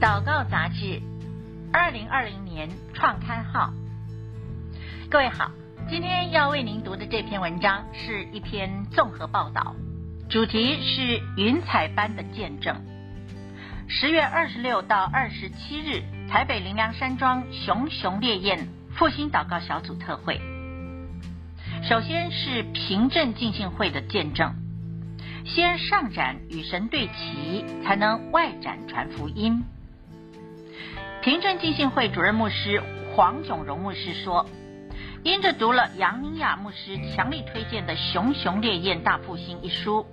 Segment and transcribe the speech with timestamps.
[0.00, 1.02] 祷告杂志，
[1.72, 3.72] 二零二零年创刊号。
[5.10, 5.50] 各位好，
[5.90, 9.74] 今天要为您读的这篇文章是一篇综合报道，
[10.30, 12.76] 主题是云彩般的见证。
[13.88, 20.40] 十月二十六到二十七日，台北林良山庄熊熊烈焰复兴祷告小组特会。
[21.82, 24.54] 首先是平镇进信会的见证。
[25.44, 29.64] 先上展与神对齐，才能外展传福音。
[31.28, 32.82] 平镇浸信会主任牧师
[33.14, 34.46] 黄炯荣牧师说
[35.22, 40.06] ：“因着读了杨宁亚牧师强力推荐的《熊熊烈焰大复兴》一书，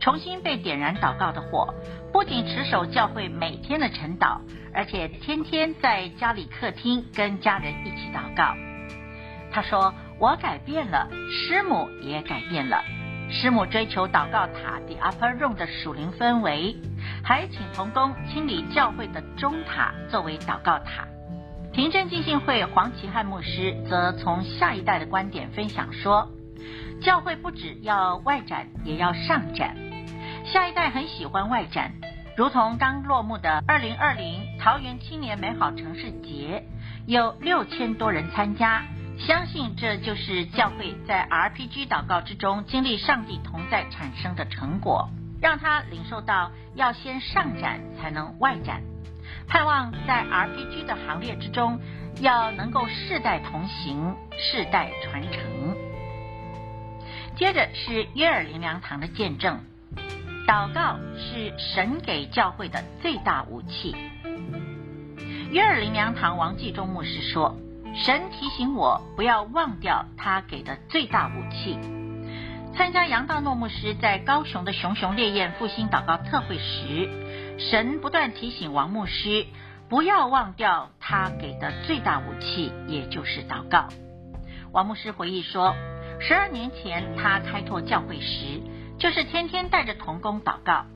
[0.00, 1.74] 重新被点燃祷告的火，
[2.10, 4.40] 不仅持守教会每天的晨祷，
[4.72, 8.54] 而且天天在家里客厅跟家人一起祷告。”
[9.52, 12.82] 他说：“我改变了，师母也改变了。”
[13.32, 16.76] 师母追求祷告塔 The Upper Room 的属灵氛围，
[17.24, 21.08] 还请同工清理教会的中塔作为祷告塔。
[21.72, 26.28] 平镇进信会黄奇汉牧师则从下一代的观点分享说：
[27.00, 29.74] 教会不只要外展，也要上展。
[30.44, 31.92] 下一代很喜欢外展，
[32.36, 36.64] 如同刚落幕的二零二零桃园青年美好城市节，
[37.06, 38.82] 有六千多人参加。
[39.18, 45.10] 相信这就是教会在 RPG 祷告之中经历上帝同在产生的成果，
[45.40, 48.82] 让他领受到要先上展才能外展，
[49.46, 51.78] 盼望在 RPG 的行列之中
[52.20, 55.76] 要能够世代同行、世代传承。
[57.36, 59.60] 接着是约尔灵粮堂的见证，
[60.48, 63.94] 祷告是神给教会的最大武器。
[65.52, 67.56] 约尔灵粮堂王继忠牧师说。
[67.94, 71.78] 神提醒我不要忘掉他给的最大武器。
[72.74, 79.46] 参加杨道诺牧师在高雄的熊熊烈焰复兴祷告特会时，神不断提醒王牧师
[79.90, 83.88] 不要忘掉他给的最大武器，也就是祷告。
[84.72, 85.74] 王牧师回忆说，
[86.18, 88.62] 十二年前他开拓教会时，
[88.98, 90.86] 就是天天带着童工祷告，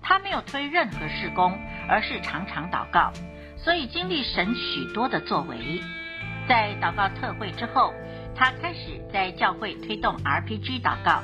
[0.00, 3.12] 他没有推任何事工，而是常常祷告，
[3.58, 5.82] 所以经历神许多的作为。
[6.48, 7.92] 在祷告特会之后，
[8.34, 11.22] 他开始在教会推动 RPG 祷告。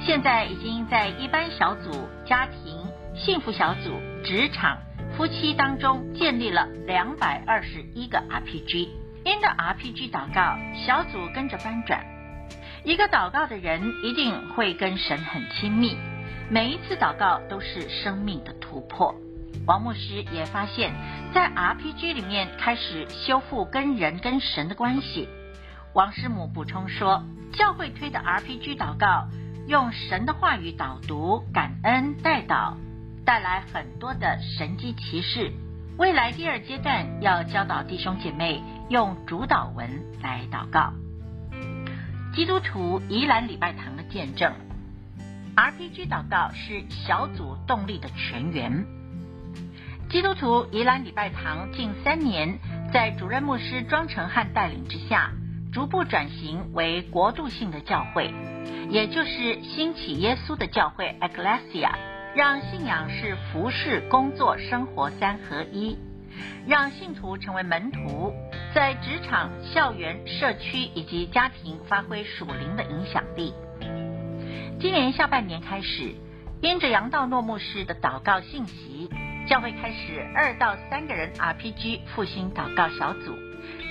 [0.00, 4.78] 现在已经在一般小组、家庭、幸福小组、职场、
[5.16, 8.88] 夫妻当中建立了两百二十一个 RPG。
[9.24, 12.04] 因着 RPG 祷告，小组跟着翻转。
[12.84, 15.96] 一个祷告的人一定会跟神很亲密，
[16.50, 19.14] 每一次祷告都是生命的突破。
[19.66, 20.92] 王牧师也发现，
[21.34, 25.28] 在 RPG 里面开始修复跟人跟神的关系。
[25.92, 29.26] 王师母补充说，教会推的 RPG 祷告，
[29.66, 32.74] 用神的话语导读、感恩、代祷，
[33.24, 35.52] 带来很多的神迹奇事。
[35.98, 39.90] 未来第二阶段要教导弟兄姐妹用主祷文
[40.22, 40.92] 来祷告。
[42.32, 44.52] 基督徒宜兰礼拜堂的见证
[45.56, 48.86] ，RPG 祷告是小组动力的泉源。
[50.14, 52.60] 基督徒宜兰礼拜堂近三年，
[52.92, 55.32] 在主任牧师庄成汉带领之下，
[55.72, 58.32] 逐步转型为国度性的教会，
[58.88, 61.90] 也就是兴起耶稣的教会 （Ecclesia），
[62.36, 65.98] 让信仰是服事、工作、生活三合一，
[66.64, 68.32] 让信徒成为门徒，
[68.72, 73.52] 在职场、校园、社区以及家庭发挥属灵的影响力。
[74.78, 76.14] 今年下半年开始，
[76.62, 79.10] 因着杨道诺牧师的祷告信息。
[79.54, 83.38] 教会开始二到三个人 RPG 复兴祷告小组，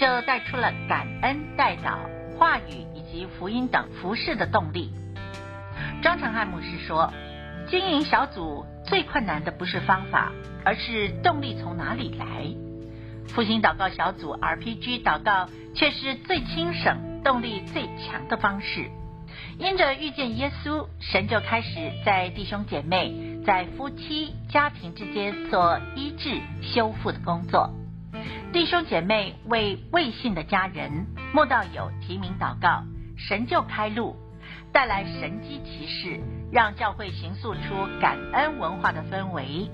[0.00, 1.98] 就带出了感恩、代祷、
[2.38, 4.90] 话语以及福音等服事的动力。
[6.00, 7.12] 张成汉牧师说，
[7.68, 10.32] 经营小组最困难的不是方法，
[10.64, 12.26] 而是动力从哪里来。
[13.28, 18.90] 复兴祷告小组 RPG 祷告却是最轻省、动力最强的方式。
[19.58, 23.29] 因着遇见耶稣，神就开始在弟兄姐妹。
[23.44, 27.70] 在夫妻家庭之间做医治修复的工作，
[28.52, 32.82] 弟兄姐妹为未信的家人、慕道友提名祷告，
[33.16, 34.14] 神就开路，
[34.72, 36.20] 带来神迹奇事，
[36.52, 37.60] 让教会形塑出
[38.00, 39.70] 感恩文化的氛围。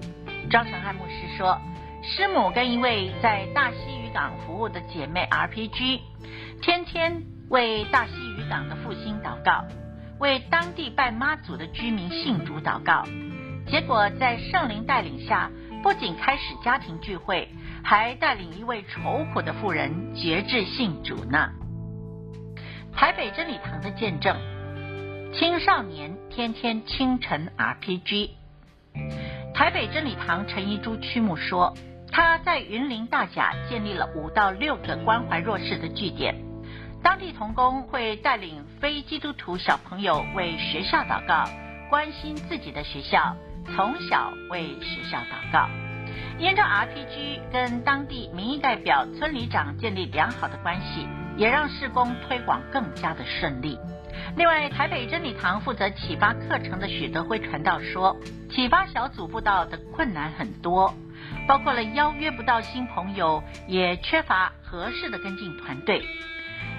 [0.49, 1.59] 庄成汉牧师说，
[2.03, 6.01] 师母跟一位在大溪渔港服务的姐妹 RPG，
[6.63, 9.65] 天天为大溪渔港的复兴祷告，
[10.21, 13.05] 为当地拜妈祖的居民信主祷告。
[13.69, 15.51] 结果在圣灵带领下，
[15.83, 17.49] 不仅开始家庭聚会，
[17.83, 21.51] 还带领一位愁苦的妇人节制信主呢。
[22.95, 24.37] 台北真理堂的见证，
[25.35, 28.31] 青少年天天清晨 RPG。
[29.53, 31.75] 台北真理堂陈一珠区牧说，
[32.13, 36.37] 他在云林大甲建立了五到六个关怀弱势的据点，
[37.03, 41.45] 当地童工会带领非基督徒小朋友为学校祷告，
[41.91, 43.37] 关心自己的学校，
[43.75, 45.69] 从小为学校祷告。
[46.39, 53.79] 因着 RPG 跟当地民意代表、村里长建立良好的关系，也让事工推广更加的顺利。
[54.37, 58.17] 另外，台北真理堂负责启发课程的许德辉传道说，
[58.51, 60.95] 启发小组布道的困难很多，
[61.49, 66.03] 包括了邀约不到新朋友，也缺乏合适的跟进团队。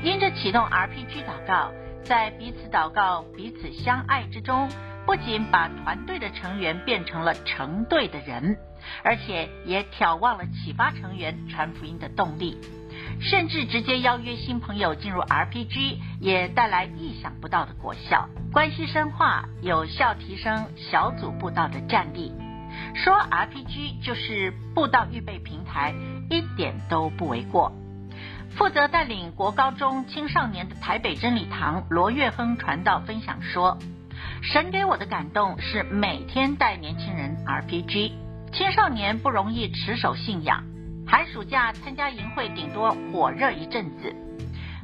[0.03, 1.71] 因着启动 RPG 祷告，
[2.03, 4.69] 在彼此祷告、彼此相爱之中，
[5.07, 8.57] 不仅把团队的成员变成了成队的人，
[9.05, 12.57] 而且也挑旺了启发成员传福音的动力。
[13.21, 22.33] 甚至直接邀约新朋友进入 RPG，也带来意想不到的果效，关系深化，有效提升小组布道的战力。
[22.93, 25.95] 说 RPG 就是布道预备平台，
[26.29, 27.71] 一点都不为过。
[28.57, 33.77] 负责带领国高中青少年的台北真理堂罗月亨传道分享说，
[34.41, 38.11] 神给我的感动是每天带年轻人 RPG，
[38.53, 40.63] 青少年不容易持守信仰。
[41.05, 44.15] 寒暑假参加营会，顶多火热一阵子。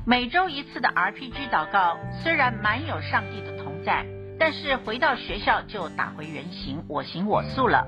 [0.05, 4.05] 每周一次的 RPG 祷告，虽然满有上帝的同在，
[4.39, 7.87] 但是回到学校就打回原形，我行我素了。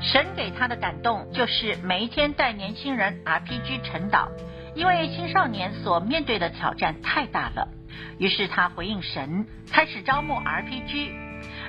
[0.00, 4.28] 神给他的感动就是每一天带年轻人 RPG 晨祷，
[4.74, 7.68] 因为青少年所面对的挑战太大了。
[8.18, 11.12] 于是他回应神，开始招募 RPG。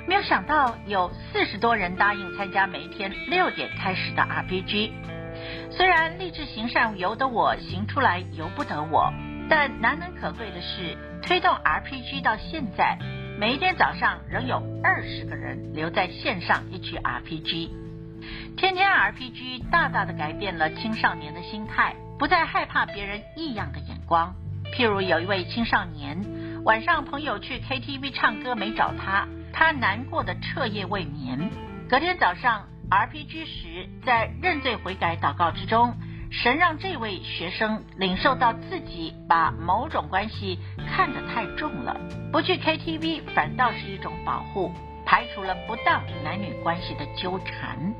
[0.06, 4.92] 没有想到有四十多人答应参加每一天六点开始的 RPG。
[5.70, 9.12] 虽然立志行善由得我，行出来由不得我，
[9.48, 12.98] 但难能可贵的是，推动 RPG 到现在，
[13.38, 17.70] 每一天早上仍有二十个人留在线上一起 RPG。
[18.56, 24.34] 天天 RPG 大大的改变了青少年的心态，不再害怕别人异样的眼光。
[24.74, 26.20] 譬如有一位青少年，
[26.64, 31.50] 晚上朋友去 KTV 唱歌没找他，他难过的彻夜未眠。
[31.88, 32.66] 隔天早上。
[32.90, 35.94] RPG 时，在认罪悔改祷告之中，
[36.30, 41.98] 神让这位学生领受到自己把某种关系看得太重了，
[42.30, 44.70] 不去 KTV 反倒是一种保护，
[45.06, 47.94] 排除了不当男女关系的纠缠。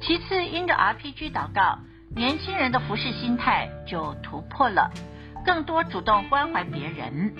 [0.00, 1.78] 其次，因着 RPG 祷告，
[2.14, 4.90] 年轻人的服侍心态就突破了，
[5.48, 7.32] 更多主动关怀别人。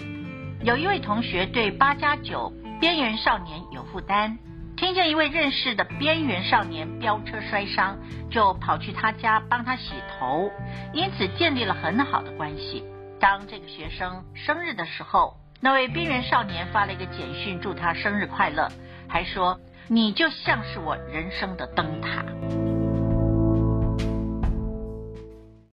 [0.63, 2.51] 有一位同学对八加九
[2.81, 4.39] 边缘少年有负担。
[4.79, 7.99] 听见一位认识的边缘少年飙车摔伤，
[8.31, 10.51] 就跑去他家帮他洗头，
[10.95, 12.83] 因此建立了很好的关系。
[13.21, 18.69] 当这个学生生日的时候，那位边缘少年发了一个简讯祝他生日快乐，
[19.07, 22.25] 还说：“你就像是我人生的灯塔。”